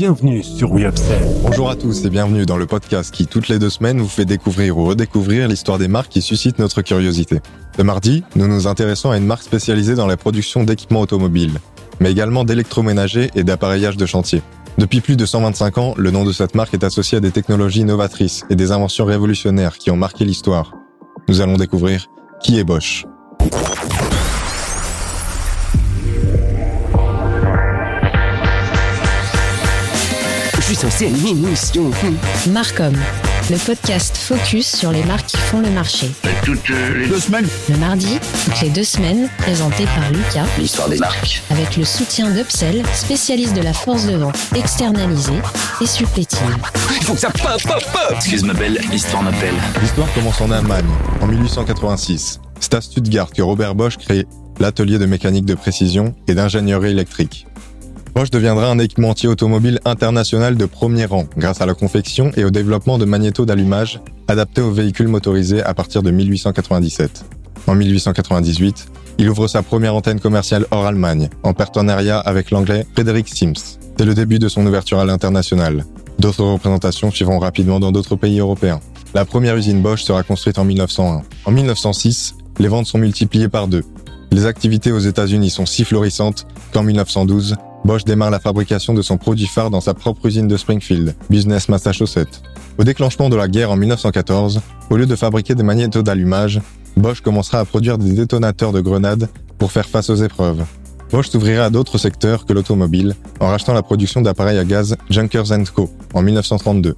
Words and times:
bienvenue 0.00 0.42
sur 0.42 0.72
WeUpsell. 0.72 1.28
Bonjour 1.42 1.68
à 1.68 1.76
tous 1.76 2.06
et 2.06 2.08
bienvenue 2.08 2.46
dans 2.46 2.56
le 2.56 2.64
podcast 2.64 3.12
qui, 3.12 3.26
toutes 3.26 3.48
les 3.48 3.58
deux 3.58 3.68
semaines, 3.68 4.00
vous 4.00 4.08
fait 4.08 4.24
découvrir 4.24 4.78
ou 4.78 4.86
redécouvrir 4.86 5.46
l'histoire 5.46 5.76
des 5.76 5.88
marques 5.88 6.08
qui 6.08 6.22
suscitent 6.22 6.58
notre 6.58 6.80
curiosité. 6.80 7.40
Ce 7.76 7.82
mardi, 7.82 8.24
nous 8.34 8.48
nous 8.48 8.66
intéressons 8.66 9.10
à 9.10 9.18
une 9.18 9.26
marque 9.26 9.42
spécialisée 9.42 9.96
dans 9.96 10.06
la 10.06 10.16
production 10.16 10.64
d'équipements 10.64 11.02
automobiles, 11.02 11.60
mais 12.00 12.10
également 12.10 12.44
d'électroménager 12.44 13.30
et 13.34 13.44
d'appareillage 13.44 13.98
de 13.98 14.06
chantier. 14.06 14.40
Depuis 14.78 15.02
plus 15.02 15.16
de 15.16 15.26
125 15.26 15.76
ans, 15.76 15.94
le 15.98 16.10
nom 16.10 16.24
de 16.24 16.32
cette 16.32 16.54
marque 16.54 16.72
est 16.72 16.82
associé 16.84 17.18
à 17.18 17.20
des 17.20 17.30
technologies 17.30 17.84
novatrices 17.84 18.46
et 18.48 18.56
des 18.56 18.72
inventions 18.72 19.04
révolutionnaires 19.04 19.76
qui 19.76 19.90
ont 19.90 19.96
marqué 19.96 20.24
l'histoire. 20.24 20.72
Nous 21.28 21.42
allons 21.42 21.58
découvrir 21.58 22.06
qui 22.42 22.58
est 22.58 22.64
Bosch. 22.64 23.04
Suis 30.74 30.88
censé 30.88 31.06
animer 31.06 31.30
une 31.30 31.44
émission. 31.46 31.90
Marcom, 32.50 32.94
le 33.50 33.56
podcast 33.56 34.16
focus 34.16 34.76
sur 34.76 34.92
les 34.92 35.02
marques 35.02 35.26
qui 35.26 35.36
font 35.36 35.60
le 35.60 35.70
marché. 35.70 36.08
toutes 36.44 36.68
les 36.68 37.08
deux 37.08 37.18
semaines. 37.18 37.48
Le 37.68 37.76
mardi, 37.78 38.20
toutes 38.44 38.60
les 38.60 38.68
deux 38.68 38.84
semaines, 38.84 39.28
présenté 39.38 39.84
par 39.86 40.08
Lucas, 40.12 40.46
L'histoire 40.58 40.88
des 40.88 40.98
marques. 40.98 41.42
avec 41.50 41.76
le 41.76 41.84
soutien 41.84 42.30
d'Upsell, 42.30 42.84
spécialiste 42.94 43.54
de 43.54 43.62
la 43.62 43.72
force 43.72 44.06
de 44.06 44.14
vente 44.14 44.36
externalisée 44.54 45.40
et 45.80 45.86
supplétive. 45.86 46.38
Il 46.96 47.04
faut 47.04 47.14
que 47.14 47.20
ça 47.20 47.30
pop, 47.30 47.60
pop, 47.64 47.84
pop 47.92 48.12
Excuse 48.14 48.44
ma 48.44 48.54
belle, 48.54 48.80
l'histoire 48.92 49.24
m'appelle. 49.24 49.54
L'histoire 49.82 50.12
commence 50.14 50.40
en 50.40 50.52
Allemagne, 50.52 50.86
en 51.20 51.26
1886. 51.26 52.38
C'est 52.60 52.74
à 52.74 52.80
Stuttgart 52.80 53.30
que 53.32 53.42
Robert 53.42 53.74
Bosch 53.74 53.96
crée 53.96 54.24
l'atelier 54.60 54.98
de 54.98 55.06
mécanique 55.06 55.46
de 55.46 55.54
précision 55.54 56.14
et 56.28 56.34
d'ingénierie 56.34 56.90
électrique. 56.90 57.46
Bosch 58.14 58.30
deviendra 58.30 58.70
un 58.70 58.78
équipementier 58.78 59.28
automobile 59.28 59.78
international 59.84 60.56
de 60.56 60.66
premier 60.66 61.04
rang 61.04 61.26
grâce 61.36 61.60
à 61.60 61.66
la 61.66 61.74
confection 61.74 62.32
et 62.36 62.44
au 62.44 62.50
développement 62.50 62.98
de 62.98 63.04
magnétos 63.04 63.46
d'allumage 63.46 64.00
adaptés 64.26 64.60
aux 64.60 64.72
véhicules 64.72 65.08
motorisés 65.08 65.62
à 65.62 65.74
partir 65.74 66.02
de 66.02 66.10
1897. 66.10 67.24
En 67.66 67.74
1898, 67.74 68.88
il 69.18 69.28
ouvre 69.28 69.46
sa 69.46 69.62
première 69.62 69.94
antenne 69.94 70.18
commerciale 70.18 70.66
hors 70.70 70.86
Allemagne, 70.86 71.28
en 71.42 71.52
partenariat 71.52 72.18
avec 72.18 72.50
l'anglais 72.50 72.86
Frederick 72.94 73.28
Sims. 73.28 73.78
C'est 73.96 74.04
le 74.04 74.14
début 74.14 74.38
de 74.38 74.48
son 74.48 74.66
ouverture 74.66 74.98
à 74.98 75.04
l'international. 75.04 75.84
D'autres 76.18 76.44
représentations 76.44 77.10
suivront 77.10 77.38
rapidement 77.38 77.80
dans 77.80 77.92
d'autres 77.92 78.16
pays 78.16 78.38
européens. 78.40 78.80
La 79.14 79.24
première 79.24 79.56
usine 79.56 79.82
Bosch 79.82 80.02
sera 80.02 80.22
construite 80.22 80.58
en 80.58 80.64
1901. 80.64 81.22
En 81.44 81.50
1906, 81.50 82.34
les 82.58 82.68
ventes 82.68 82.86
sont 82.86 82.98
multipliées 82.98 83.48
par 83.48 83.68
deux. 83.68 83.84
Les 84.32 84.46
activités 84.46 84.92
aux 84.92 85.00
États-Unis 85.00 85.50
sont 85.50 85.66
si 85.66 85.84
florissantes 85.84 86.46
qu'en 86.72 86.82
1912, 86.82 87.56
Bosch 87.84 88.04
démarre 88.04 88.30
la 88.30 88.40
fabrication 88.40 88.94
de 88.94 89.02
son 89.02 89.16
produit 89.16 89.46
phare 89.46 89.70
dans 89.70 89.80
sa 89.80 89.94
propre 89.94 90.26
usine 90.26 90.48
de 90.48 90.56
Springfield, 90.56 91.14
Business 91.30 91.68
Massachusetts. 91.68 92.42
Au 92.78 92.84
déclenchement 92.84 93.28
de 93.28 93.36
la 93.36 93.48
guerre 93.48 93.70
en 93.70 93.76
1914, 93.76 94.60
au 94.90 94.96
lieu 94.96 95.06
de 95.06 95.16
fabriquer 95.16 95.54
des 95.54 95.62
magnétos 95.62 96.02
d'allumage, 96.02 96.60
Bosch 96.96 97.20
commencera 97.20 97.60
à 97.60 97.64
produire 97.64 97.98
des 97.98 98.12
détonateurs 98.12 98.72
de 98.72 98.80
grenades 98.80 99.28
pour 99.58 99.72
faire 99.72 99.88
face 99.88 100.10
aux 100.10 100.16
épreuves. 100.16 100.64
Bosch 101.10 101.28
s'ouvrira 101.28 101.64
à 101.64 101.70
d'autres 101.70 101.98
secteurs 101.98 102.46
que 102.46 102.52
l'automobile 102.52 103.16
en 103.40 103.48
rachetant 103.48 103.72
la 103.72 103.82
production 103.82 104.20
d'appareils 104.20 104.58
à 104.58 104.64
gaz 104.64 104.96
Junkers 105.08 105.46
Co. 105.74 105.90
en 106.14 106.22
1932. 106.22 106.94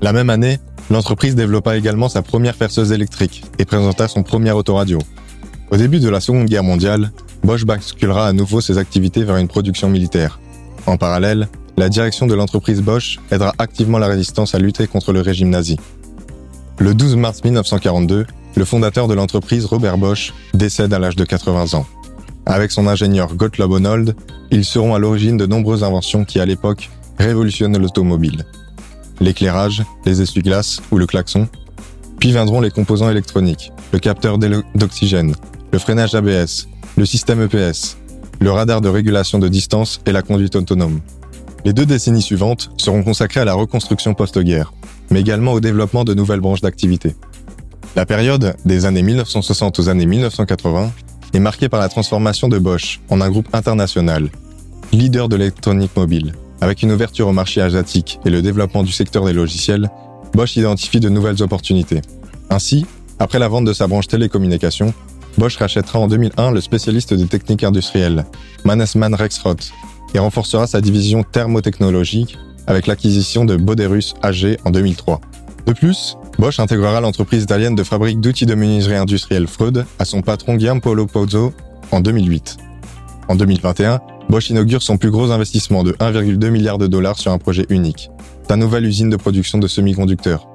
La 0.00 0.12
même 0.12 0.30
année, 0.30 0.58
l'entreprise 0.90 1.34
développa 1.34 1.76
également 1.76 2.08
sa 2.08 2.22
première 2.22 2.54
perceuse 2.54 2.92
électrique 2.92 3.44
et 3.58 3.64
présenta 3.64 4.08
son 4.08 4.22
premier 4.22 4.52
autoradio. 4.52 4.98
Au 5.70 5.76
début 5.76 6.00
de 6.00 6.08
la 6.08 6.20
Seconde 6.20 6.46
Guerre 6.46 6.64
mondiale, 6.64 7.10
Bosch 7.48 7.64
basculera 7.64 8.28
à 8.28 8.34
nouveau 8.34 8.60
ses 8.60 8.76
activités 8.76 9.24
vers 9.24 9.38
une 9.38 9.48
production 9.48 9.88
militaire. 9.88 10.38
En 10.84 10.98
parallèle, 10.98 11.48
la 11.78 11.88
direction 11.88 12.26
de 12.26 12.34
l'entreprise 12.34 12.82
Bosch 12.82 13.20
aidera 13.30 13.54
activement 13.56 13.96
la 13.96 14.06
résistance 14.06 14.54
à 14.54 14.58
lutter 14.58 14.86
contre 14.86 15.14
le 15.14 15.22
régime 15.22 15.48
nazi. 15.48 15.78
Le 16.76 16.92
12 16.92 17.16
mars 17.16 17.42
1942, 17.42 18.26
le 18.54 18.64
fondateur 18.66 19.08
de 19.08 19.14
l'entreprise, 19.14 19.64
Robert 19.64 19.96
Bosch, 19.96 20.34
décède 20.52 20.92
à 20.92 20.98
l'âge 20.98 21.16
de 21.16 21.24
80 21.24 21.72
ans. 21.72 21.86
Avec 22.44 22.70
son 22.70 22.86
ingénieur 22.86 23.34
Gottlob 23.34 23.72
Honold, 23.72 24.14
ils 24.50 24.66
seront 24.66 24.94
à 24.94 24.98
l'origine 24.98 25.38
de 25.38 25.46
nombreuses 25.46 25.84
inventions 25.84 26.26
qui, 26.26 26.40
à 26.40 26.44
l'époque, 26.44 26.90
révolutionnent 27.18 27.78
l'automobile. 27.78 28.44
L'éclairage, 29.20 29.82
les 30.04 30.20
essuie-glaces 30.20 30.82
ou 30.90 30.98
le 30.98 31.06
klaxon. 31.06 31.48
Puis 32.20 32.28
viendront 32.28 32.60
les 32.60 32.70
composants 32.70 33.08
électroniques, 33.08 33.72
le 33.94 34.00
capteur 34.00 34.36
d'oxygène, 34.36 35.34
le 35.72 35.78
freinage 35.78 36.14
ABS, 36.14 36.68
le 36.96 37.06
système 37.06 37.42
EPS, 37.42 37.96
le 38.40 38.50
radar 38.50 38.80
de 38.80 38.88
régulation 38.88 39.38
de 39.38 39.48
distance 39.48 40.00
et 40.06 40.12
la 40.12 40.22
conduite 40.22 40.56
autonome. 40.56 41.00
Les 41.64 41.72
deux 41.72 41.86
décennies 41.86 42.22
suivantes 42.22 42.70
seront 42.76 43.02
consacrées 43.02 43.40
à 43.40 43.44
la 43.44 43.54
reconstruction 43.54 44.14
post-guerre, 44.14 44.72
mais 45.10 45.20
également 45.20 45.52
au 45.52 45.60
développement 45.60 46.04
de 46.04 46.14
nouvelles 46.14 46.40
branches 46.40 46.60
d'activité. 46.60 47.14
La 47.96 48.06
période 48.06 48.54
des 48.64 48.84
années 48.84 49.02
1960 49.02 49.78
aux 49.80 49.88
années 49.88 50.06
1980 50.06 50.92
est 51.34 51.40
marquée 51.40 51.68
par 51.68 51.80
la 51.80 51.88
transformation 51.88 52.48
de 52.48 52.58
Bosch 52.58 53.00
en 53.10 53.20
un 53.20 53.30
groupe 53.30 53.48
international, 53.52 54.30
leader 54.92 55.28
de 55.28 55.36
l'électronique 55.36 55.96
mobile. 55.96 56.32
Avec 56.60 56.82
une 56.82 56.92
ouverture 56.92 57.28
au 57.28 57.32
marché 57.32 57.60
asiatique 57.60 58.18
et 58.24 58.30
le 58.30 58.42
développement 58.42 58.82
du 58.82 58.92
secteur 58.92 59.24
des 59.24 59.32
logiciels, 59.32 59.90
Bosch 60.34 60.56
identifie 60.56 61.00
de 61.00 61.08
nouvelles 61.08 61.42
opportunités. 61.42 62.00
Ainsi, 62.50 62.86
après 63.18 63.38
la 63.38 63.48
vente 63.48 63.64
de 63.64 63.72
sa 63.72 63.86
branche 63.86 64.06
télécommunications, 64.06 64.94
Bosch 65.38 65.56
rachètera 65.56 66.00
en 66.00 66.08
2001 66.08 66.50
le 66.50 66.60
spécialiste 66.60 67.14
des 67.14 67.26
techniques 67.26 67.62
industrielles, 67.62 68.26
Mannesmann 68.64 69.14
Rexroth, 69.14 69.70
et 70.12 70.18
renforcera 70.18 70.66
sa 70.66 70.80
division 70.80 71.22
thermotechnologique 71.22 72.36
avec 72.66 72.88
l'acquisition 72.88 73.44
de 73.44 73.56
Boderus 73.56 74.14
AG 74.22 74.58
en 74.64 74.70
2003. 74.70 75.20
De 75.66 75.72
plus, 75.72 76.16
Bosch 76.38 76.58
intégrera 76.58 77.00
l'entreprise 77.00 77.44
italienne 77.44 77.76
de 77.76 77.84
fabrique 77.84 78.20
d'outils 78.20 78.46
de 78.46 78.54
menuiserie 78.56 78.96
industrielle 78.96 79.46
Freud 79.46 79.86
à 80.00 80.04
son 80.04 80.22
patron 80.22 80.58
Giampaolo 80.58 81.06
Pozzo 81.06 81.52
en 81.92 82.00
2008. 82.00 82.56
En 83.28 83.36
2021, 83.36 84.00
Bosch 84.28 84.50
inaugure 84.50 84.82
son 84.82 84.98
plus 84.98 85.10
gros 85.10 85.30
investissement 85.30 85.84
de 85.84 85.92
1,2 85.92 86.50
milliard 86.50 86.78
de 86.78 86.88
dollars 86.88 87.18
sur 87.18 87.30
un 87.30 87.38
projet 87.38 87.66
unique, 87.68 88.10
sa 88.48 88.56
nouvelle 88.56 88.86
usine 88.86 89.08
de 89.08 89.16
production 89.16 89.58
de 89.58 89.68
semi-conducteurs. 89.68 90.48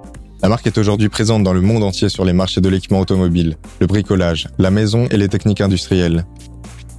La 0.43 0.49
marque 0.49 0.67
est 0.67 0.77
aujourd'hui 0.77 1.07
présente 1.07 1.41
dans 1.43 1.53
le 1.53 1.61
monde 1.61 1.83
entier 1.83 2.09
sur 2.09 2.25
les 2.25 2.33
marchés 2.33 2.59
de 2.59 2.67
l'équipement 2.67 2.99
automobile, 2.99 3.55
le 3.79 3.87
bricolage, 3.87 4.49
la 4.57 4.71
maison 4.71 5.07
et 5.09 5.15
les 5.15 5.29
techniques 5.29 5.61
industrielles. 5.61 6.25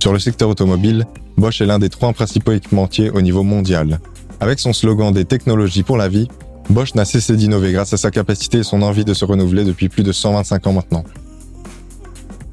Sur 0.00 0.14
le 0.14 0.18
secteur 0.18 0.48
automobile, 0.48 1.04
Bosch 1.36 1.60
est 1.60 1.66
l'un 1.66 1.78
des 1.78 1.90
trois 1.90 2.14
principaux 2.14 2.52
équipementiers 2.52 3.10
au 3.10 3.20
niveau 3.20 3.42
mondial. 3.42 4.00
Avec 4.40 4.60
son 4.60 4.72
slogan 4.72 5.12
des 5.12 5.26
technologies 5.26 5.82
pour 5.82 5.98
la 5.98 6.08
vie, 6.08 6.26
Bosch 6.70 6.94
n'a 6.94 7.04
cessé 7.04 7.36
d'innover 7.36 7.72
grâce 7.72 7.92
à 7.92 7.98
sa 7.98 8.10
capacité 8.10 8.60
et 8.60 8.62
son 8.62 8.80
envie 8.80 9.04
de 9.04 9.12
se 9.12 9.26
renouveler 9.26 9.64
depuis 9.64 9.90
plus 9.90 10.04
de 10.04 10.12
125 10.12 10.66
ans 10.66 10.72
maintenant. 10.72 11.04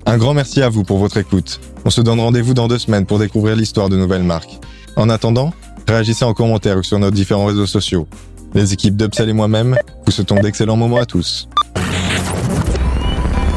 Un 0.06 0.18
grand 0.18 0.34
merci 0.34 0.62
à 0.62 0.68
vous 0.68 0.84
pour 0.84 0.97
votre 0.97 1.16
écoute. 1.16 1.62
On 1.85 1.90
se 1.90 2.02
donne 2.02 2.19
rendez-vous 2.19 2.53
dans 2.53 2.68
deux 2.68 2.79
semaines 2.79 3.06
pour 3.06 3.18
découvrir 3.18 3.56
l'histoire 3.56 3.88
de 3.88 3.96
nouvelles 3.96 4.23
marques. 4.23 4.59
En 4.97 5.08
attendant, 5.08 5.53
réagissez 5.88 6.25
en 6.25 6.34
commentaire 6.34 6.79
ou 6.79 6.84
sur 6.84 7.00
nos 7.00 7.12
différents 7.12 7.46
réseaux 7.46 7.66
sociaux. 7.66 8.09
Les 8.54 8.74
équipes 8.74 8.98
d'Upsell 8.98 9.30
et 9.30 9.34
moi-même 9.34 9.78
vous 10.06 10.12
souhaitons 10.12 10.36
d'excellents 10.36 10.76
moments 10.76 10.98
à 10.98 11.06
tous. 11.06 11.48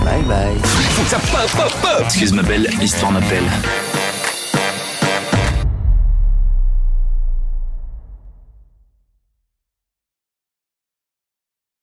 Bye 0.05 0.22
bye. 0.28 0.55
Il 0.55 0.62
faut 0.62 1.03
que 1.03 1.09
ça 1.09 1.19
pop, 1.19 1.50
pop, 1.56 1.72
pop 1.82 2.05
Excuse 2.05 2.32
ma 2.32 2.43
belle, 2.43 2.69
l'histoire 2.81 3.10
m'appelle. 3.10 3.44